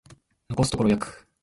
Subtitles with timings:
[0.63, 1.27] 残すところ約